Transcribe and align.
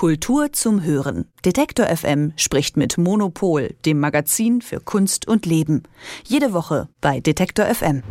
Kultur 0.00 0.50
zum 0.50 0.82
Hören. 0.82 1.26
Detektor 1.44 1.84
FM 1.94 2.32
spricht 2.36 2.78
mit 2.78 2.96
Monopol, 2.96 3.74
dem 3.84 4.00
Magazin 4.00 4.62
für 4.62 4.80
Kunst 4.80 5.28
und 5.28 5.44
Leben. 5.44 5.82
Jede 6.24 6.54
Woche 6.54 6.88
bei 7.02 7.20
Detektor 7.20 7.66
FM. 7.66 8.02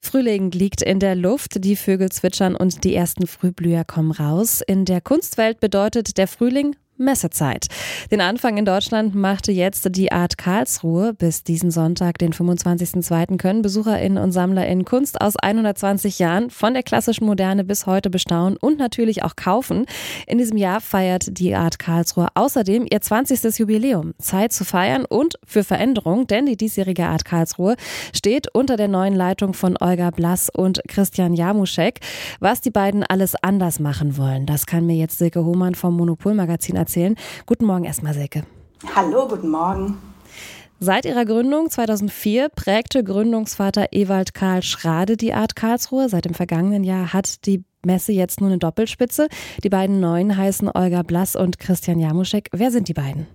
Frühling 0.00 0.52
liegt 0.52 0.80
in 0.80 1.00
der 1.00 1.16
Luft, 1.16 1.64
die 1.64 1.74
Vögel 1.74 2.12
zwitschern 2.12 2.54
und 2.54 2.84
die 2.84 2.94
ersten 2.94 3.26
Frühblüher 3.26 3.82
kommen 3.82 4.12
raus. 4.12 4.62
In 4.64 4.84
der 4.84 5.00
Kunstwelt 5.00 5.58
bedeutet 5.58 6.18
der 6.18 6.28
Frühling 6.28 6.76
Messezeit. 6.98 7.66
Den 8.10 8.20
Anfang 8.20 8.56
in 8.56 8.64
Deutschland 8.64 9.14
machte 9.14 9.52
jetzt 9.52 9.94
die 9.96 10.10
Art 10.10 10.36
Karlsruhe. 10.36 11.14
Bis 11.14 11.44
diesen 11.44 11.70
Sonntag, 11.70 12.18
den 12.18 12.32
25.02., 12.32 13.38
können 13.38 13.62
BesucherInnen 13.62 14.22
und 14.22 14.32
SammlerInnen 14.32 14.84
Kunst 14.84 15.20
aus 15.20 15.36
120 15.36 16.18
Jahren 16.18 16.50
von 16.50 16.74
der 16.74 16.82
klassischen 16.82 17.24
Moderne 17.24 17.64
bis 17.64 17.86
heute 17.86 18.10
bestaunen 18.10 18.56
und 18.60 18.78
natürlich 18.78 19.22
auch 19.22 19.36
kaufen. 19.36 19.86
In 20.26 20.38
diesem 20.38 20.56
Jahr 20.56 20.80
feiert 20.80 21.38
die 21.38 21.54
Art 21.54 21.78
Karlsruhe 21.78 22.28
außerdem 22.34 22.86
ihr 22.90 23.00
20. 23.00 23.58
Jubiläum. 23.58 24.14
Zeit 24.18 24.52
zu 24.52 24.64
feiern 24.64 25.04
und 25.04 25.36
für 25.46 25.64
Veränderung, 25.64 26.26
denn 26.26 26.46
die 26.46 26.56
diesjährige 26.56 27.06
Art 27.06 27.24
Karlsruhe 27.24 27.76
steht 28.14 28.48
unter 28.52 28.76
der 28.76 28.88
neuen 28.88 29.14
Leitung 29.14 29.54
von 29.54 29.76
Olga 29.80 30.10
Blass 30.10 30.50
und 30.50 30.80
Christian 30.88 31.34
Jamuschek. 31.34 32.00
Was 32.40 32.60
die 32.60 32.70
beiden 32.70 33.04
alles 33.04 33.34
anders 33.40 33.78
machen 33.78 34.16
wollen, 34.16 34.46
das 34.46 34.66
kann 34.66 34.86
mir 34.86 34.96
jetzt 34.96 35.18
Silke 35.18 35.44
Hohmann 35.44 35.74
vom 35.74 35.96
Monopolmagazin 35.96 36.74
erzählen 36.74 36.87
erzählen. 36.88 37.16
Guten 37.46 37.66
Morgen 37.66 37.84
erstmal, 37.84 38.14
Silke. 38.14 38.44
Hallo, 38.96 39.28
guten 39.28 39.50
Morgen. 39.50 39.98
Seit 40.80 41.04
ihrer 41.04 41.24
Gründung 41.24 41.70
2004 41.70 42.48
prägte 42.50 43.02
Gründungsvater 43.02 43.88
Ewald 43.90 44.32
Karl 44.32 44.62
Schrade 44.62 45.16
die 45.16 45.34
Art 45.34 45.56
Karlsruhe. 45.56 46.08
Seit 46.08 46.24
dem 46.24 46.34
vergangenen 46.34 46.84
Jahr 46.84 47.12
hat 47.12 47.46
die 47.46 47.64
Messe 47.86 48.12
jetzt 48.12 48.40
nur 48.40 48.50
eine 48.50 48.58
Doppelspitze. 48.58 49.28
Die 49.62 49.68
beiden 49.68 50.00
Neuen 50.00 50.36
heißen 50.36 50.68
Olga 50.74 51.02
Blass 51.02 51.36
und 51.36 51.60
Christian 51.60 52.00
Jamuschek. 52.00 52.48
Wer 52.52 52.72
sind 52.72 52.88
die 52.88 52.94
beiden? 52.94 53.28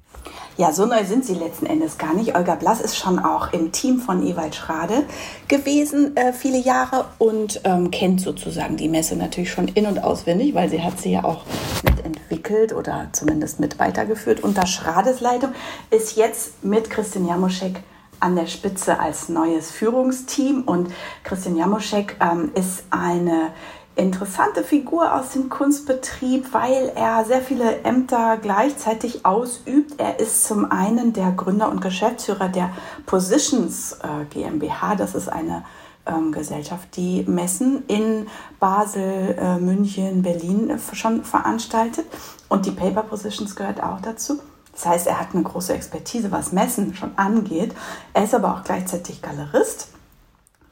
Ja, 0.58 0.72
so 0.72 0.86
neu 0.86 1.04
sind 1.06 1.26
sie 1.26 1.34
letzten 1.34 1.66
Endes 1.66 1.98
gar 1.98 2.14
nicht. 2.14 2.36
Olga 2.36 2.56
Blass 2.56 2.82
ist 2.82 2.98
schon 2.98 3.20
auch 3.20 3.54
im 3.54 3.72
Team 3.72 4.00
von 4.00 4.26
Ewald 4.26 4.54
Schrade 4.54 5.04
gewesen, 5.48 6.16
äh, 6.18 6.34
viele 6.34 6.58
Jahre 6.58 7.06
und 7.20 7.62
ähm, 7.64 7.90
kennt 7.90 8.20
sozusagen 8.20 8.76
die 8.76 8.90
Messe 8.90 9.16
natürlich 9.16 9.52
schon 9.52 9.70
in- 9.70 9.88
und 9.88 10.04
auswendig, 10.04 10.54
weil 10.54 10.70
sie 10.70 10.82
hat 10.82 11.00
sie 11.00 11.14
ja 11.14 11.24
auch 11.24 11.46
mitentwickelt 11.84 12.74
oder 12.74 13.08
zumindest 13.14 13.62
mit 13.62 13.80
weitergeführt. 13.80 14.44
Unter 14.44 14.68
Schrades 14.68 15.22
Leitung 15.22 15.54
ist 15.90 16.18
jetzt 16.18 16.64
mit 16.64 16.90
Christian 16.90 17.28
Jamuschek 17.28 17.82
an 18.20 18.36
der 18.36 18.48
Spitze 18.48 19.00
als 19.00 19.30
neues 19.30 19.72
Führungsteam 19.72 20.64
und 20.64 20.94
Christian 21.24 21.58
Jamuschek 21.58 22.18
ähm, 22.22 22.52
ist 22.56 22.86
eine 22.90 23.52
interessante 23.96 24.64
Figur 24.64 25.14
aus 25.14 25.30
dem 25.30 25.50
Kunstbetrieb, 25.50 26.54
weil 26.54 26.92
er 26.96 27.26
sehr 27.26 27.42
viele 27.42 27.82
Ämter 27.84 28.38
gleichzeitig 28.42 29.26
ausübt. 29.26 30.00
Er 30.00 30.20
ist 30.20 30.46
zum 30.46 30.72
einen 30.72 31.14
der 31.14 31.32
Gründer 31.32 31.70
und 31.70 31.82
Geschäftsführer 31.82 32.50
der 32.50 32.72
Positions 33.06 33.94
äh, 33.94 34.26
GmbH. 34.30 34.96
Das 34.96 35.14
ist 35.14 35.30
eine 35.30 35.64
ähm, 36.06 36.32
Gesellschaft, 36.32 36.96
die 36.96 37.24
Messen 37.28 37.84
in 37.88 38.28
Basel, 38.60 39.38
äh, 39.40 39.58
München, 39.58 40.24
Berlin 40.24 40.72
äh, 40.72 40.96
schon 40.96 41.24
veranstaltet. 41.24 42.06
Und 42.50 42.66
die 42.66 42.72
Paper 42.72 43.04
Positions 43.04 43.56
gehört 43.56 43.82
auch 43.82 44.02
dazu. 44.02 44.40
Das 44.74 44.88
heißt, 44.88 45.08
er 45.08 45.20
hat 45.20 45.34
eine 45.34 45.44
große 45.44 45.74
Expertise, 45.74 46.32
was 46.32 46.52
Messen 46.52 46.96
schon 46.96 47.12
angeht. 47.16 47.76
Er 48.14 48.24
ist 48.24 48.34
aber 48.34 48.56
auch 48.56 48.64
gleichzeitig 48.64 49.22
Galerist 49.22 49.93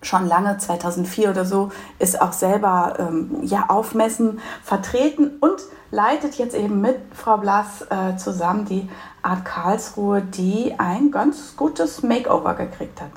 schon 0.01 0.27
lange, 0.27 0.57
2004 0.57 1.29
oder 1.29 1.45
so, 1.45 1.71
ist 1.99 2.21
auch 2.21 2.33
selber 2.33 2.95
ähm, 2.99 3.39
ja, 3.43 3.65
auf 3.69 3.95
vertreten 4.63 5.31
und 5.39 5.61
leitet 5.91 6.35
jetzt 6.35 6.55
eben 6.55 6.81
mit 6.81 6.97
Frau 7.13 7.37
Blass 7.37 7.85
äh, 7.89 8.15
zusammen 8.17 8.65
die 8.65 8.89
Art 9.21 9.45
Karlsruhe, 9.45 10.21
die 10.21 10.73
ein 10.77 11.11
ganz 11.11 11.55
gutes 11.55 12.01
Makeover 12.01 12.55
gekriegt 12.55 13.01
hat. 13.01 13.11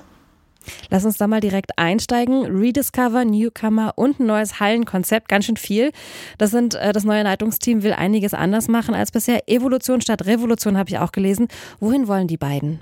Lass 0.90 1.04
uns 1.04 1.18
da 1.18 1.26
mal 1.26 1.40
direkt 1.40 1.78
einsteigen. 1.78 2.44
Rediscover, 2.46 3.24
Newcomer 3.24 3.92
und 3.96 4.20
ein 4.20 4.26
neues 4.26 4.60
Hallenkonzept, 4.60 5.28
ganz 5.28 5.44
schön 5.44 5.56
viel. 5.56 5.92
Das 6.38 6.50
sind 6.50 6.74
äh, 6.74 6.92
das 6.92 7.04
neue 7.04 7.22
Leitungsteam 7.22 7.82
will 7.82 7.92
einiges 7.92 8.34
anders 8.34 8.68
machen 8.68 8.94
als 8.94 9.12
bisher. 9.12 9.48
Evolution 9.48 10.00
statt 10.00 10.26
Revolution 10.26 10.78
habe 10.78 10.90
ich 10.90 10.98
auch 10.98 11.12
gelesen. 11.12 11.48
Wohin 11.80 12.08
wollen 12.08 12.28
die 12.28 12.38
beiden? 12.38 12.80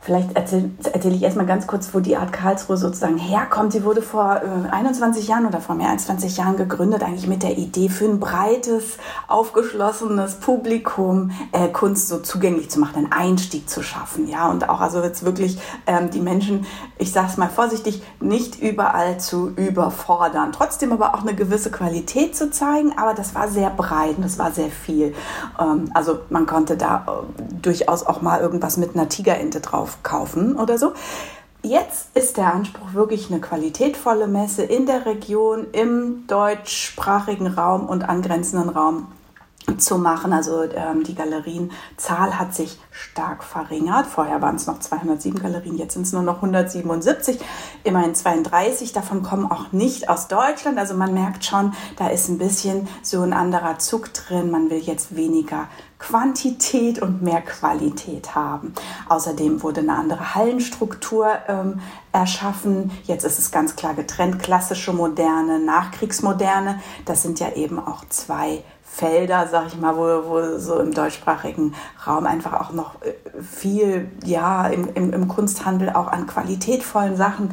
Vielleicht 0.00 0.36
erzähle 0.36 0.70
erzähl 0.92 1.12
ich 1.12 1.22
erstmal 1.22 1.44
ganz 1.44 1.66
kurz, 1.66 1.92
wo 1.92 1.98
die 1.98 2.16
Art 2.16 2.32
Karlsruhe 2.32 2.76
sozusagen 2.76 3.18
herkommt. 3.18 3.72
Sie 3.72 3.84
wurde 3.84 4.00
vor 4.00 4.36
äh, 4.36 4.70
21 4.70 5.26
Jahren 5.26 5.44
oder 5.44 5.60
vor 5.60 5.74
mehr 5.74 5.90
als 5.90 6.06
20 6.06 6.36
Jahren 6.36 6.56
gegründet, 6.56 7.02
eigentlich 7.02 7.26
mit 7.26 7.42
der 7.42 7.58
Idee, 7.58 7.88
für 7.88 8.04
ein 8.04 8.20
breites, 8.20 8.96
aufgeschlossenes 9.26 10.36
Publikum 10.36 11.32
äh, 11.52 11.68
Kunst 11.68 12.08
so 12.08 12.20
zugänglich 12.20 12.70
zu 12.70 12.78
machen, 12.78 12.96
einen 12.96 13.12
Einstieg 13.12 13.68
zu 13.68 13.82
schaffen. 13.82 14.28
Ja, 14.28 14.48
und 14.48 14.68
auch 14.68 14.80
also 14.80 15.02
jetzt 15.02 15.24
wirklich 15.24 15.58
ähm, 15.86 16.10
die 16.10 16.20
Menschen, 16.20 16.64
ich 16.96 17.12
sage 17.12 17.26
es 17.28 17.36
mal 17.36 17.50
vorsichtig, 17.50 18.02
nicht 18.20 18.62
überall 18.62 19.18
zu 19.18 19.50
überfordern. 19.56 20.52
Trotzdem 20.52 20.92
aber 20.92 21.16
auch 21.16 21.22
eine 21.22 21.34
gewisse 21.34 21.72
Qualität 21.72 22.36
zu 22.36 22.50
zeigen, 22.50 22.96
aber 22.96 23.14
das 23.14 23.34
war 23.34 23.48
sehr 23.48 23.70
breit 23.70 24.16
und 24.16 24.24
das 24.24 24.38
war 24.38 24.52
sehr 24.52 24.70
viel. 24.70 25.12
Ähm, 25.58 25.90
also 25.92 26.20
man 26.30 26.46
konnte 26.46 26.76
da 26.76 27.04
äh, 27.06 27.42
durchaus 27.60 28.06
auch 28.06 28.22
mal 28.22 28.40
irgendwas 28.40 28.76
mit 28.76 28.94
einer 28.94 29.08
Tigerente 29.08 29.60
drauf 29.60 29.87
kaufen 30.02 30.56
oder 30.56 30.78
so. 30.78 30.92
Jetzt 31.62 32.16
ist 32.16 32.36
der 32.36 32.54
Anspruch 32.54 32.94
wirklich 32.94 33.30
eine 33.30 33.40
qualitätvolle 33.40 34.28
Messe 34.28 34.62
in 34.62 34.86
der 34.86 35.06
Region, 35.06 35.66
im 35.72 36.26
deutschsprachigen 36.28 37.48
Raum 37.48 37.88
und 37.88 38.08
angrenzenden 38.08 38.68
Raum 38.68 39.08
zu 39.78 39.98
machen. 39.98 40.32
Also 40.32 40.62
ähm, 40.62 41.04
die 41.04 41.14
Galerienzahl 41.14 42.38
hat 42.38 42.54
sich 42.54 42.78
stark 42.90 43.44
verringert. 43.44 44.06
Vorher 44.06 44.42
waren 44.42 44.56
es 44.56 44.66
noch 44.66 44.80
207 44.80 45.40
Galerien, 45.40 45.76
jetzt 45.76 45.94
sind 45.94 46.02
es 46.02 46.12
nur 46.12 46.22
noch 46.22 46.36
177, 46.36 47.38
immerhin 47.84 48.14
32. 48.14 48.92
Davon 48.92 49.22
kommen 49.22 49.50
auch 49.50 49.72
nicht 49.72 50.08
aus 50.08 50.28
Deutschland. 50.28 50.78
Also 50.78 50.94
man 50.94 51.14
merkt 51.14 51.44
schon, 51.44 51.72
da 51.96 52.08
ist 52.08 52.28
ein 52.28 52.38
bisschen 52.38 52.88
so 53.02 53.22
ein 53.22 53.32
anderer 53.32 53.78
Zug 53.78 54.12
drin. 54.14 54.50
Man 54.50 54.70
will 54.70 54.78
jetzt 54.78 55.14
weniger 55.14 55.68
Quantität 55.98 57.00
und 57.00 57.22
mehr 57.22 57.42
Qualität 57.42 58.34
haben. 58.34 58.72
Außerdem 59.08 59.62
wurde 59.62 59.80
eine 59.80 59.96
andere 59.96 60.34
Hallenstruktur 60.34 61.28
ähm, 61.48 61.80
erschaffen. 62.12 62.92
Jetzt 63.04 63.24
ist 63.24 63.38
es 63.38 63.50
ganz 63.50 63.74
klar 63.74 63.94
getrennt, 63.94 64.38
klassische 64.38 64.92
Moderne, 64.92 65.58
Nachkriegsmoderne. 65.58 66.80
Das 67.04 67.22
sind 67.22 67.40
ja 67.40 67.52
eben 67.54 67.78
auch 67.80 68.04
zwei 68.08 68.62
Felder, 68.90 69.46
sag 69.50 69.68
ich 69.68 69.76
mal, 69.78 69.96
wo, 69.96 70.28
wo 70.28 70.58
so 70.58 70.78
im 70.78 70.92
deutschsprachigen 70.92 71.74
Raum 72.06 72.26
einfach 72.26 72.60
auch 72.60 72.72
noch 72.72 73.00
äh, 73.02 73.14
viel, 73.42 74.10
ja, 74.24 74.66
im, 74.66 74.88
im, 74.94 75.12
im 75.12 75.28
Kunsthandel 75.28 75.90
auch 75.90 76.08
an 76.08 76.26
qualitätvollen 76.26 77.16
Sachen 77.16 77.50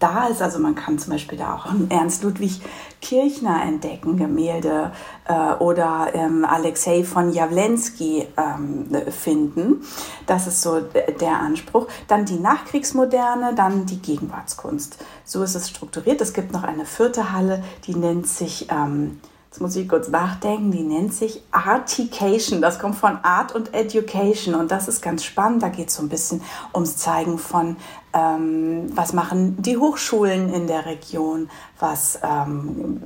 da 0.00 0.26
ist. 0.26 0.42
Also 0.42 0.58
man 0.58 0.74
kann 0.74 0.98
zum 0.98 1.12
Beispiel 1.12 1.38
da 1.38 1.54
auch 1.54 1.66
Ernst 1.90 2.24
Ludwig 2.24 2.60
Kirchner 3.00 3.62
entdecken, 3.62 4.16
Gemälde 4.16 4.92
äh, 5.26 5.54
oder 5.62 6.08
ähm, 6.12 6.44
Alexei 6.44 7.04
von 7.04 7.32
Jawlensky 7.32 8.26
ähm, 8.36 8.90
finden. 9.10 9.82
Das 10.26 10.46
ist 10.46 10.62
so 10.62 10.80
der 10.80 11.38
Anspruch. 11.38 11.86
Dann 12.08 12.24
die 12.24 12.38
Nachkriegsmoderne, 12.38 13.54
dann 13.54 13.86
die 13.86 14.00
Gegenwartskunst. 14.00 14.98
So 15.24 15.42
ist 15.42 15.54
es 15.54 15.68
strukturiert. 15.70 16.20
Es 16.20 16.32
gibt 16.32 16.52
noch 16.52 16.64
eine 16.64 16.84
vierte 16.84 17.32
Halle, 17.32 17.62
die 17.86 17.94
nennt 17.94 18.26
sich 18.26 18.68
ähm, 18.70 19.20
jetzt 19.50 19.60
muss 19.60 19.74
ich 19.74 19.88
kurz 19.88 20.06
nachdenken, 20.06 20.70
die 20.70 20.84
nennt 20.84 21.12
sich 21.12 21.42
Artication. 21.50 22.62
Das 22.62 22.78
kommt 22.78 22.94
von 22.94 23.18
Art 23.24 23.52
und 23.52 23.74
Education 23.74 24.54
und 24.54 24.70
das 24.70 24.86
ist 24.86 25.02
ganz 25.02 25.24
spannend. 25.24 25.64
Da 25.64 25.70
geht 25.70 25.88
es 25.88 25.96
so 25.96 26.04
ein 26.04 26.08
bisschen 26.08 26.40
ums 26.72 26.96
Zeigen 26.98 27.36
von, 27.36 27.76
ähm, 28.12 28.92
was 28.94 29.12
machen 29.12 29.60
die 29.60 29.76
Hochschulen 29.76 30.54
in 30.54 30.68
der 30.68 30.86
Region, 30.86 31.50
was, 31.80 32.20
ähm, 32.22 33.02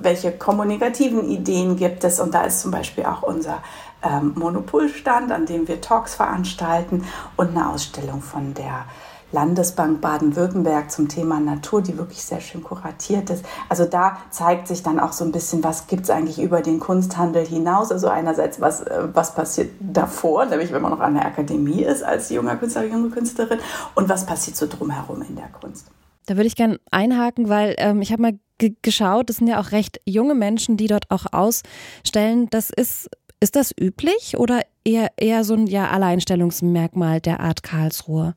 welche 0.00 0.32
kommunikativen 0.32 1.28
Ideen 1.28 1.76
gibt 1.76 2.04
es 2.04 2.20
und 2.20 2.32
da 2.32 2.44
ist 2.44 2.62
zum 2.62 2.70
Beispiel 2.70 3.04
auch 3.04 3.22
unser 3.22 3.62
ähm, 4.02 4.32
Monopolstand, 4.34 5.30
an 5.30 5.44
dem 5.44 5.68
wir 5.68 5.82
Talks 5.82 6.14
veranstalten 6.14 7.04
und 7.36 7.50
eine 7.50 7.68
Ausstellung 7.68 8.22
von 8.22 8.54
der 8.54 8.86
Landesbank 9.32 10.00
Baden-Württemberg 10.00 10.90
zum 10.90 11.08
Thema 11.08 11.40
Natur, 11.40 11.82
die 11.82 11.98
wirklich 11.98 12.22
sehr 12.22 12.40
schön 12.40 12.62
kuratiert 12.62 13.30
ist. 13.30 13.44
Also 13.68 13.84
da 13.84 14.18
zeigt 14.30 14.68
sich 14.68 14.82
dann 14.82 15.00
auch 15.00 15.12
so 15.12 15.24
ein 15.24 15.32
bisschen, 15.32 15.64
was 15.64 15.86
gibt 15.86 16.04
es 16.04 16.10
eigentlich 16.10 16.40
über 16.40 16.62
den 16.62 16.78
Kunsthandel 16.78 17.44
hinaus. 17.44 17.90
Also 17.90 18.08
einerseits, 18.08 18.60
was, 18.60 18.82
äh, 18.82 19.08
was 19.12 19.34
passiert 19.34 19.70
davor, 19.80 20.46
nämlich 20.46 20.72
wenn 20.72 20.82
man 20.82 20.92
noch 20.92 21.00
an 21.00 21.14
der 21.14 21.26
Akademie 21.26 21.82
ist 21.82 22.02
als 22.02 22.30
junger 22.30 22.56
Künstler, 22.56 22.84
junge 22.84 23.10
Künstlerin, 23.10 23.58
und 23.94 24.08
was 24.08 24.26
passiert 24.26 24.56
so 24.56 24.66
drumherum 24.66 25.22
in 25.22 25.36
der 25.36 25.48
Kunst. 25.48 25.88
Da 26.26 26.36
würde 26.36 26.46
ich 26.46 26.56
gerne 26.56 26.80
einhaken, 26.90 27.48
weil 27.48 27.74
ähm, 27.78 28.02
ich 28.02 28.12
habe 28.12 28.22
mal 28.22 28.38
geschaut, 28.82 29.28
das 29.28 29.36
sind 29.36 29.48
ja 29.48 29.60
auch 29.60 29.72
recht 29.72 30.00
junge 30.06 30.34
Menschen, 30.34 30.76
die 30.76 30.86
dort 30.86 31.10
auch 31.10 31.26
ausstellen. 31.32 32.48
Das 32.50 32.70
ist, 32.70 33.08
ist 33.40 33.56
das 33.56 33.72
üblich 33.78 34.38
oder 34.38 34.62
eher, 34.84 35.10
eher 35.16 35.44
so 35.44 35.54
ein 35.54 35.66
ja, 35.66 35.88
Alleinstellungsmerkmal 35.88 37.20
der 37.20 37.40
Art 37.40 37.62
Karlsruhe? 37.62 38.34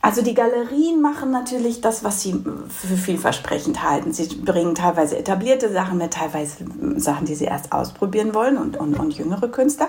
Also 0.00 0.22
die 0.22 0.34
Galerien 0.34 1.02
machen 1.02 1.32
natürlich 1.32 1.80
das, 1.80 2.04
was 2.04 2.22
sie 2.22 2.32
für 2.68 2.96
vielversprechend 2.96 3.82
halten. 3.82 4.12
Sie 4.12 4.26
bringen 4.36 4.76
teilweise 4.76 5.18
etablierte 5.18 5.72
Sachen 5.72 5.98
mit, 5.98 6.12
teilweise 6.12 6.64
Sachen, 6.96 7.26
die 7.26 7.34
sie 7.34 7.46
erst 7.46 7.72
ausprobieren 7.72 8.32
wollen 8.32 8.58
und, 8.58 8.76
und, 8.76 8.98
und 8.98 9.18
jüngere 9.18 9.48
Künstler. 9.48 9.88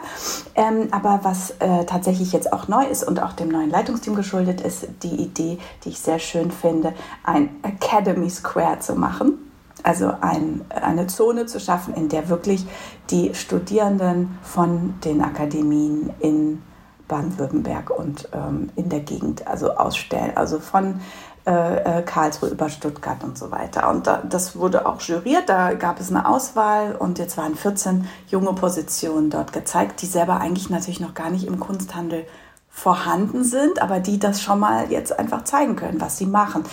Ähm, 0.55 0.87
aber 0.91 1.19
was 1.21 1.51
äh, 1.59 1.85
tatsächlich 1.85 2.31
jetzt 2.31 2.51
auch 2.51 2.67
neu 2.67 2.85
ist 2.85 3.03
und 3.03 3.21
auch 3.21 3.33
dem 3.33 3.49
neuen 3.49 3.69
Leitungsteam 3.69 4.15
geschuldet 4.15 4.61
ist, 4.61 4.87
die 5.03 5.15
Idee, 5.15 5.59
die 5.83 5.89
ich 5.89 5.99
sehr 5.99 6.19
schön 6.19 6.49
finde, 6.49 6.93
ein 7.23 7.49
Academy 7.61 8.29
Square 8.29 8.79
zu 8.79 8.95
machen. 8.95 9.37
Also 9.83 10.11
ein, 10.21 10.65
eine 10.69 11.07
Zone 11.07 11.45
zu 11.45 11.59
schaffen, 11.59 11.93
in 11.93 12.09
der 12.09 12.29
wirklich 12.29 12.65
die 13.11 13.33
Studierenden 13.35 14.37
von 14.41 14.95
den 15.05 15.21
Akademien 15.21 16.09
in 16.19 16.61
Baden-Württemberg 17.09 17.89
und 17.89 18.29
ähm, 18.31 18.69
in 18.77 18.87
der 18.87 19.01
Gegend 19.01 19.45
also 19.45 19.71
ausstellen. 19.71 20.37
Also 20.37 20.59
von 20.59 21.01
äh, 21.45 21.99
äh, 21.99 22.01
Karlsruhe 22.03 22.49
über 22.49 22.69
Stuttgart 22.69 23.23
und 23.23 23.37
so 23.37 23.51
weiter. 23.51 23.89
Und 23.89 24.07
da, 24.07 24.21
das 24.27 24.55
wurde 24.55 24.85
auch 24.85 25.01
juriert, 25.01 25.49
da 25.49 25.73
gab 25.73 25.99
es 25.99 26.09
eine 26.09 26.27
Auswahl 26.27 26.95
und 26.95 27.19
jetzt 27.19 27.37
waren 27.37 27.55
14 27.55 28.07
junge 28.27 28.53
Positionen 28.53 29.29
dort 29.29 29.51
gezeigt, 29.51 30.01
die 30.01 30.05
selber 30.05 30.39
eigentlich 30.39 30.69
natürlich 30.69 30.99
noch 30.99 31.13
gar 31.13 31.29
nicht 31.29 31.45
im 31.45 31.59
Kunsthandel 31.59 32.25
vorhanden 32.69 33.43
sind, 33.43 33.81
aber 33.81 33.99
die 33.99 34.19
das 34.19 34.41
schon 34.41 34.59
mal 34.59 34.91
jetzt 34.91 35.17
einfach 35.17 35.43
zeigen 35.43 35.75
können, 35.75 35.99
was 35.99 36.17
sie 36.17 36.27
machen. 36.27 36.63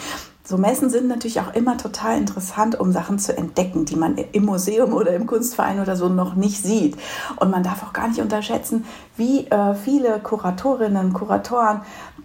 So 0.49 0.59
Messen 0.59 0.91
sind 0.91 1.09
natürlich 1.09 1.41
auch 1.41 1.53
immer 1.55 1.77
total 1.77 2.17
interessant, 2.17 2.79
um 2.79 2.93
Sachen 2.93 3.19
zu 3.19 3.37
entdecken, 3.37 3.85
die 3.85 3.97
man 3.97 4.17
im 4.17 4.45
Museum 4.45 4.93
oder 4.93 5.13
im 5.13 5.27
Kunstverein 5.27 5.81
oder 5.81 5.97
so 5.97 6.09
noch 6.09 6.37
nicht 6.37 6.63
sieht. 6.63 6.97
Und 7.41 7.51
man 7.51 7.65
darf 7.65 7.83
auch 7.83 7.93
gar 7.93 8.07
nicht 8.07 8.21
unterschätzen, 8.21 8.85
wie 9.17 9.49
äh, 9.49 9.75
viele 9.75 10.21
Kuratorinnen, 10.21 11.13
Kuratoren, 11.13 11.81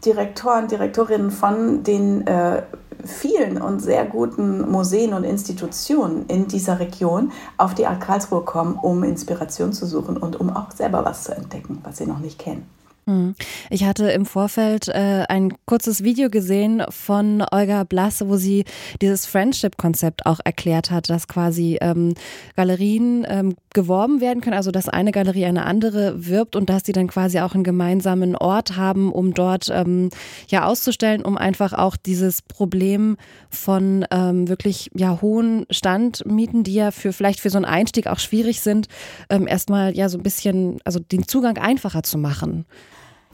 Direktoren, 0.06 0.68
Direktorinnen 0.68 1.32
von 1.32 1.84
den 1.84 2.28
äh, 2.28 2.62
vielen 3.04 3.60
und 3.60 3.80
sehr 3.80 4.06
guten 4.06 4.70
Museen 4.70 5.16
und 5.16 5.24
Institutionen 5.24 6.28
in 6.28 6.48
dieser 6.48 6.80
Region 6.80 7.32
auf 7.58 7.74
die 7.74 7.88
Art 7.88 8.02
Karlsruhe 8.02 8.42
kommen, 8.42 8.76
um 8.76 9.04
Inspiration 9.04 9.74
zu 9.74 9.88
suchen 9.88 10.18
und 10.18 10.40
um 10.40 10.56
auch 10.56 10.70
selber 10.70 11.04
was 11.04 11.24
zu 11.24 11.36
entdecken, 11.36 11.80
was 11.84 11.98
sie 11.98 12.06
noch 12.06 12.20
nicht 12.20 12.38
kennen. 12.38 12.68
Hm. 13.06 13.36
Ich 13.70 13.84
hatte 13.84 14.12
im 14.12 14.26
Vorfeld 14.26 14.88
äh, 14.88 15.26
ein 15.28 15.54
kurzes 15.66 16.04
Video 16.04 16.30
gesehen 16.30 16.84
von 16.90 17.44
Olga 17.52 17.84
Blass, 17.84 18.24
wo 18.28 18.38
sie 18.38 18.66
dieses 19.02 19.26
Friendship-Konzept 19.26 20.26
auch 20.26 20.40
erklärt 20.44 20.92
hat, 20.92 21.10
dass 21.10 21.28
quasi 21.28 21.78
ähm, 21.82 22.14
Galerien 22.56 23.26
ähm, 23.28 23.56
geworben 23.74 24.22
werden 24.22 24.42
können, 24.42 24.56
also 24.56 24.72
dass 24.72 24.90
eine 24.90 25.12
Galerie 25.12 25.46
eine 25.46 25.66
andere 25.66 26.28
wirbt 26.28 26.56
und 26.56 26.70
dass 26.70 26.86
sie 26.86 26.92
dann 26.92 27.08
quasi 27.08 27.40
auch 27.40 27.54
einen 27.54 27.64
gemeinsamen 27.64 28.36
Ort 28.36 28.76
haben, 28.76 29.12
um 29.12 29.34
dort 29.34 29.70
ähm, 29.72 30.10
ja 30.48 30.66
auszustellen, 30.66 31.24
um 31.24 31.38
einfach 31.38 31.74
auch 31.74 31.96
dieses 31.96 32.42
Problem 32.42 33.18
von 33.50 34.06
ähm, 34.12 34.50
wirklich 34.50 34.90
ja 34.94 35.22
hohen 35.22 35.66
Standmieten, 35.70 36.64
die 36.64 36.74
ja 36.74 36.92
für 36.92 37.14
vielleicht 37.14 37.40
für 37.40 37.50
so 37.50 37.58
einen 37.58 37.66
Einstieg 37.66 38.08
auch 38.08 38.20
schwierig 38.20 38.62
sind, 38.62 38.88
ähm, 39.30 39.48
erstmal 39.48 39.96
ja 39.96 40.10
so 40.10 40.18
ein 40.18 40.24
bisschen, 40.24 40.80
also 40.84 41.00
den 41.00 41.28
Zugang 41.28 41.58
einfacher 41.58 42.04
zu 42.04 42.18
machen. 42.18 42.66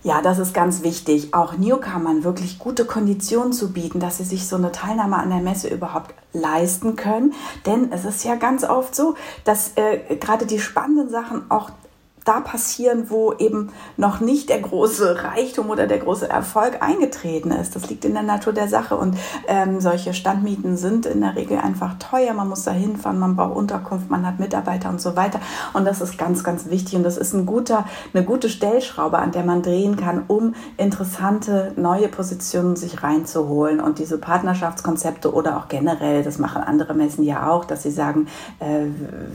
Ja, 0.03 0.21
das 0.21 0.39
ist 0.39 0.53
ganz 0.53 0.83
wichtig, 0.83 1.33
auch 1.33 1.57
Newcomern 1.57 2.23
wirklich 2.23 2.59
gute 2.59 2.85
Konditionen 2.85 3.51
zu 3.51 3.73
bieten, 3.73 3.99
dass 3.99 4.17
sie 4.17 4.23
sich 4.23 4.47
so 4.47 4.55
eine 4.55 4.71
Teilnahme 4.71 5.17
an 5.17 5.29
der 5.29 5.39
Messe 5.39 5.67
überhaupt 5.67 6.13
leisten 6.33 6.95
können. 6.95 7.33
Denn 7.65 7.91
es 7.91 8.05
ist 8.05 8.23
ja 8.23 8.35
ganz 8.35 8.63
oft 8.63 8.95
so, 8.95 9.15
dass 9.44 9.71
äh, 9.75 10.15
gerade 10.15 10.45
die 10.45 10.59
spannenden 10.59 11.09
Sachen 11.09 11.49
auch 11.49 11.71
da 12.27 12.41
passieren, 12.41 13.09
wo 13.09 13.33
eben 13.33 13.69
noch 13.95 14.19
nicht 14.19 14.50
der 14.50 14.59
große 14.59 15.24
Reichtum 15.24 15.69
oder 15.69 15.88
der 15.88 16.00
große 16.00 16.29
Erfolg 16.29 16.81
eingetreten 16.81 17.51
ist. 17.51 17.75
Das 17.75 17.89
liegt 17.89 18.06
in 18.06 18.13
der 18.13 18.24
Natur 18.24 18.53
der 18.53 18.68
Sache 18.68 18.97
und 18.97 19.18
ähm, 19.47 19.79
solche 19.79 20.13
Standmieten 20.13 20.77
sind 20.77 21.06
in 21.06 21.21
der 21.21 21.35
Regel 21.35 21.57
einfach 21.57 21.97
teuer. 22.00 22.33
Man 22.33 22.50
muss 22.50 22.63
da 22.63 22.71
hinfahren, 22.71 23.19
man 23.19 23.35
braucht 23.35 23.56
Unterkunft, 23.56 24.09
man 24.09 24.25
hat 24.25 24.39
Mitarbeiter 24.39 24.89
und 24.89 25.00
so 25.00 25.15
weiter. 25.15 25.39
Und 25.74 25.85
das 25.85 26.01
ist 26.01 26.18
ganz, 26.18 26.44
ganz 26.44 26.69
wichtig 26.69 26.95
und 26.95 27.03
das 27.03 27.18
ist 27.18 27.33
ein 27.33 27.45
guter, 27.45 27.85
eine 28.13 28.24
gute 28.24 28.50
Stellschraube, 28.50 29.19
an 29.19 29.31
der 29.31 29.44
man 29.44 29.62
drehen 29.62 29.95
kann, 29.95 30.24
um 30.27 30.56
interessante 30.77 31.71
neue 31.75 32.09
Positionen 32.09 32.75
sich 32.75 33.03
reinzuholen 33.03 33.79
und 33.79 34.00
diese 34.00 34.18
Partnerschaftskonzepte 34.18 35.33
oder 35.33 35.57
auch 35.57 35.68
generell, 35.69 36.24
das 36.24 36.39
machen 36.39 36.62
andere 36.62 36.94
Messen 36.94 37.24
ja 37.24 37.50
auch, 37.50 37.65
dass 37.65 37.83
sie 37.83 37.91
sagen, 37.91 38.27
äh, 38.59 38.85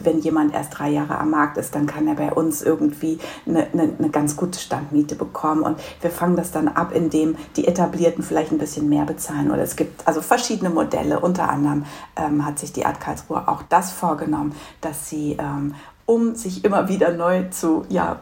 wenn 0.02 0.18
jemand 0.20 0.54
erst 0.54 0.78
drei 0.78 0.90
Jahre 0.90 1.18
am 1.18 1.30
Markt 1.30 1.56
ist, 1.56 1.74
dann 1.74 1.86
kann 1.86 2.06
er 2.06 2.14
bei 2.14 2.32
uns 2.32 2.62
irgendwie 2.62 2.81
irgendwie 2.82 3.18
eine, 3.46 3.66
eine, 3.72 3.94
eine 3.98 4.10
ganz 4.10 4.36
gute 4.36 4.58
Standmiete 4.58 5.14
bekommen. 5.14 5.62
Und 5.62 5.78
wir 6.00 6.10
fangen 6.10 6.36
das 6.36 6.52
dann 6.52 6.68
ab, 6.68 6.92
indem 6.94 7.36
die 7.56 7.66
Etablierten 7.66 8.22
vielleicht 8.22 8.52
ein 8.52 8.58
bisschen 8.58 8.88
mehr 8.88 9.04
bezahlen. 9.04 9.50
Oder 9.50 9.62
es 9.62 9.76
gibt 9.76 10.06
also 10.06 10.20
verschiedene 10.20 10.70
Modelle. 10.70 11.20
Unter 11.20 11.48
anderem 11.48 11.84
ähm, 12.16 12.44
hat 12.44 12.58
sich 12.58 12.72
die 12.72 12.84
Art 12.84 13.00
Karlsruhe 13.00 13.48
auch 13.48 13.62
das 13.68 13.92
vorgenommen, 13.92 14.54
dass 14.80 15.08
sie, 15.08 15.36
ähm, 15.38 15.74
um 16.06 16.34
sich 16.34 16.64
immer 16.64 16.88
wieder 16.88 17.12
neu 17.12 17.48
zu 17.50 17.84
ja, 17.88 18.20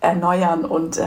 erneuern 0.00 0.64
und 0.64 0.98
äh, 0.98 1.02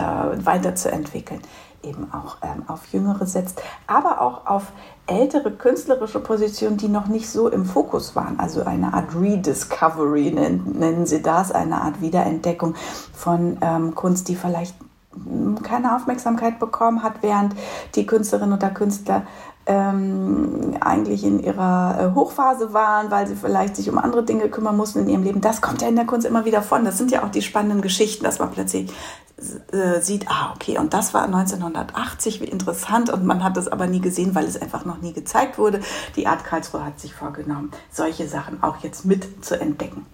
weiterzuentwickeln, 0.45 1.42
eben 1.84 2.12
auch 2.13 2.38
ähm, 2.42 2.63
auf 2.68 2.88
Jüngere 2.92 3.25
setzt, 3.25 3.62
aber 3.88 4.22
auch 4.22 4.45
auf 4.45 4.72
ältere 5.06 5.51
künstlerische 5.51 6.19
Positionen, 6.19 6.78
die 6.78 6.88
noch 6.88 7.07
nicht 7.07 7.30
so 7.30 7.50
im 7.50 7.66
Fokus 7.66 8.16
waren. 8.16 8.40
Also 8.40 8.63
eine 8.63 8.94
Art 8.94 9.16
Rediscovery 9.19 10.31
nennen, 10.31 10.75
nennen 10.80 11.06
sie 11.06 11.22
das, 11.22 11.51
eine 11.51 11.81
Art 11.81 12.01
Wiederentdeckung 12.01 12.75
von 13.13 13.57
ähm, 13.62 13.95
Kunst, 13.95 14.30
die 14.30 14.36
vielleicht 14.36 14.75
keine 15.63 15.95
Aufmerksamkeit 15.95 16.60
bekommen 16.60 17.04
hat, 17.04 17.21
während 17.21 17.56
die 17.95 18.06
Künstlerinnen 18.06 18.57
oder 18.57 18.69
Künstler 18.69 19.24
ähm, 19.65 20.75
eigentlich 20.81 21.24
in 21.24 21.42
ihrer 21.42 21.98
äh, 22.12 22.15
Hochphase 22.15 22.74
waren, 22.74 23.12
weil 23.12 23.27
sie 23.27 23.36
vielleicht 23.36 23.75
sich 23.75 23.89
um 23.89 23.98
andere 23.98 24.24
Dinge 24.24 24.50
kümmern 24.50 24.75
mussten 24.75 25.00
in 25.00 25.10
ihrem 25.10 25.24
Leben. 25.24 25.42
Das 25.42 25.62
kommt 25.62 25.81
ja 25.81 25.88
in 25.88 25.95
der 25.95 26.06
Kunst 26.06 26.27
immer 26.27 26.44
wieder 26.44 26.62
von. 26.62 26.83
Das 26.83 26.98
sind 26.98 27.12
ja 27.12 27.24
auch 27.24 27.30
die 27.30 27.42
spannenden 27.42 27.81
Geschichten, 27.81 28.25
dass 28.25 28.39
man 28.39 28.51
plötzlich 28.51 28.92
äh, 29.71 30.01
sieht, 30.01 30.30
ah, 30.30 30.54
okay, 30.56 30.77
und 30.77 30.94
das 30.94 31.13
war 31.13 31.24
1980, 31.24 32.42
wie 32.42 32.45
interessant, 32.45 33.09
und 33.09 33.25
man 33.25 33.44
hat 33.44 33.57
es 33.57 33.68
aber 33.68 33.88
nie 33.88 34.01
gesehen, 34.01 34.36
weil 34.36 34.45
es 34.45 34.62
einfach 34.62 34.86
noch 34.86 35.01
nie 35.01 35.13
gezeigt 35.13 35.57
wurde. 35.57 35.80
Die 36.16 36.27
Art 36.27 36.44
Karlsruhe 36.44 36.86
hat 36.86 37.00
sich 37.00 37.13
vorgenommen, 37.13 37.71
solche 37.89 38.27
Sachen 38.27 38.62
auch 38.63 38.77
jetzt 38.83 39.06
mit 39.06 39.45
zu 39.45 39.59
entdecken. 39.59 40.06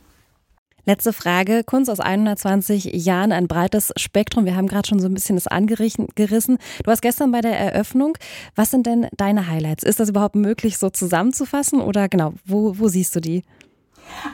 Letzte 0.89 1.13
Frage. 1.13 1.63
Kunst 1.63 1.87
aus 1.87 1.99
120 1.99 2.85
Jahren, 3.05 3.31
ein 3.31 3.47
breites 3.47 3.93
Spektrum. 3.95 4.45
Wir 4.45 4.55
haben 4.55 4.67
gerade 4.67 4.89
schon 4.89 4.99
so 4.99 5.05
ein 5.05 5.13
bisschen 5.13 5.35
das 5.35 5.45
angerissen. 5.45 6.07
Du 6.07 6.87
warst 6.87 7.03
gestern 7.03 7.31
bei 7.31 7.41
der 7.41 7.59
Eröffnung. 7.59 8.17
Was 8.55 8.71
sind 8.71 8.87
denn 8.87 9.05
deine 9.15 9.45
Highlights? 9.45 9.83
Ist 9.83 9.99
das 9.99 10.09
überhaupt 10.09 10.33
möglich, 10.33 10.79
so 10.79 10.89
zusammenzufassen? 10.89 11.79
Oder 11.79 12.09
genau, 12.09 12.33
wo, 12.43 12.79
wo 12.79 12.87
siehst 12.87 13.15
du 13.15 13.19
die? 13.19 13.43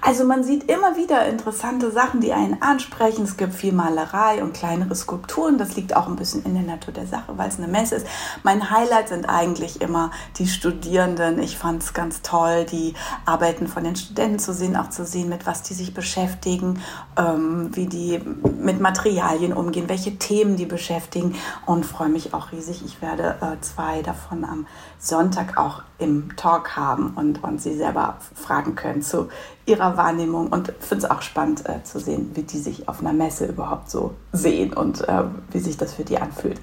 Also 0.01 0.25
man 0.25 0.43
sieht 0.43 0.69
immer 0.69 0.95
wieder 0.95 1.25
interessante 1.27 1.91
Sachen, 1.91 2.21
die 2.21 2.33
einen 2.33 2.61
ansprechen. 2.61 3.23
Es 3.23 3.37
gibt 3.37 3.53
viel 3.53 3.73
Malerei 3.73 4.43
und 4.43 4.53
kleinere 4.53 4.95
Skulpturen. 4.95 5.57
Das 5.57 5.75
liegt 5.75 5.95
auch 5.95 6.07
ein 6.07 6.15
bisschen 6.15 6.43
in 6.43 6.53
der 6.53 6.63
Natur 6.63 6.93
der 6.93 7.07
Sache, 7.07 7.37
weil 7.37 7.49
es 7.49 7.57
eine 7.57 7.67
Messe 7.67 7.95
ist. 7.95 8.07
Mein 8.43 8.69
Highlight 8.69 9.09
sind 9.09 9.27
eigentlich 9.29 9.81
immer 9.81 10.11
die 10.37 10.47
Studierenden. 10.47 11.39
Ich 11.39 11.57
fand 11.57 11.83
es 11.83 11.93
ganz 11.93 12.21
toll, 12.21 12.65
die 12.65 12.93
Arbeiten 13.25 13.67
von 13.67 13.83
den 13.83 13.95
Studenten 13.95 14.39
zu 14.39 14.53
sehen, 14.53 14.75
auch 14.75 14.89
zu 14.89 15.05
sehen, 15.05 15.29
mit 15.29 15.45
was 15.45 15.63
die 15.63 15.73
sich 15.73 15.93
beschäftigen, 15.93 16.81
ähm, 17.17 17.69
wie 17.75 17.87
die 17.87 18.21
mit 18.59 18.79
Materialien 18.79 19.53
umgehen, 19.53 19.89
welche 19.89 20.17
Themen 20.17 20.55
die 20.57 20.65
beschäftigen 20.65 21.35
und 21.65 21.85
freue 21.85 22.09
mich 22.09 22.33
auch 22.33 22.51
riesig. 22.51 22.83
Ich 22.85 23.01
werde 23.01 23.37
äh, 23.41 23.61
zwei 23.61 24.01
davon 24.01 24.43
am 24.43 24.67
Sonntag 24.99 25.57
auch 25.57 25.83
im 25.97 26.35
Talk 26.35 26.75
haben 26.75 27.13
und, 27.15 27.43
und 27.43 27.61
sie 27.61 27.75
selber 27.75 28.17
fragen 28.33 28.75
können 28.75 29.01
zu 29.01 29.29
ihrer 29.65 29.97
Wahrnehmung 29.97 30.47
und 30.47 30.73
finde 30.79 31.05
es 31.05 31.11
auch 31.11 31.21
spannend 31.21 31.67
äh, 31.67 31.83
zu 31.83 31.99
sehen, 31.99 32.31
wie 32.35 32.43
die 32.43 32.59
sich 32.59 32.87
auf 32.87 32.99
einer 32.99 33.13
Messe 33.13 33.45
überhaupt 33.45 33.89
so 33.89 34.13
sehen 34.31 34.73
und 34.73 35.07
äh, 35.07 35.23
wie 35.51 35.59
sich 35.59 35.77
das 35.77 35.93
für 35.93 36.03
die 36.03 36.17
anfühlt. 36.17 36.59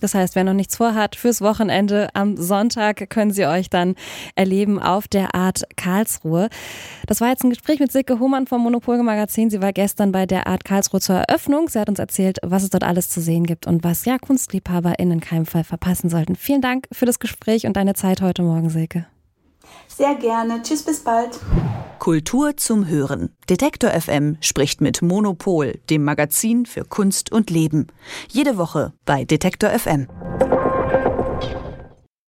Das 0.00 0.14
heißt, 0.14 0.36
wer 0.36 0.44
noch 0.44 0.52
nichts 0.52 0.76
vorhat, 0.76 1.16
fürs 1.16 1.40
Wochenende 1.40 2.08
am 2.14 2.36
Sonntag 2.36 3.10
können 3.10 3.32
Sie 3.32 3.46
euch 3.46 3.68
dann 3.68 3.96
erleben 4.36 4.80
auf 4.80 5.08
der 5.08 5.34
Art 5.34 5.64
Karlsruhe. 5.76 6.50
Das 7.06 7.20
war 7.20 7.28
jetzt 7.28 7.42
ein 7.42 7.50
Gespräch 7.50 7.80
mit 7.80 7.90
Silke 7.90 8.20
Hohmann 8.20 8.46
vom 8.46 8.62
Monopol 8.62 9.02
Magazin. 9.02 9.50
Sie 9.50 9.60
war 9.60 9.72
gestern 9.72 10.12
bei 10.12 10.24
der 10.24 10.46
Art 10.46 10.64
Karlsruhe 10.64 11.00
zur 11.00 11.16
Eröffnung. 11.16 11.68
Sie 11.68 11.80
hat 11.80 11.88
uns 11.88 11.98
erzählt, 11.98 12.38
was 12.42 12.62
es 12.62 12.70
dort 12.70 12.84
alles 12.84 13.08
zu 13.08 13.20
sehen 13.20 13.44
gibt 13.44 13.66
und 13.66 13.82
was 13.82 14.04
ja 14.04 14.18
KunstliebhaberInnen 14.18 15.14
in 15.14 15.20
keinem 15.20 15.46
Fall 15.46 15.64
verpassen 15.64 16.10
sollten. 16.10 16.36
Vielen 16.36 16.62
Dank 16.62 16.86
für 16.92 17.06
das 17.06 17.18
Gespräch 17.18 17.66
und 17.66 17.76
deine 17.76 17.94
Zeit 17.94 18.22
heute 18.22 18.42
Morgen, 18.42 18.70
Silke. 18.70 19.06
Sehr 19.88 20.14
gerne. 20.14 20.62
Tschüss, 20.62 20.82
bis 20.82 21.00
bald. 21.00 21.38
Kultur 21.98 22.56
zum 22.56 22.86
Hören. 22.86 23.30
Detektor 23.50 23.90
FM 23.90 24.36
spricht 24.40 24.80
mit 24.80 25.02
Monopol, 25.02 25.80
dem 25.90 26.04
Magazin 26.04 26.64
für 26.64 26.84
Kunst 26.84 27.32
und 27.32 27.50
Leben. 27.50 27.88
Jede 28.28 28.56
Woche 28.56 28.92
bei 29.04 29.24
Detektor 29.24 29.70
FM. 29.70 30.06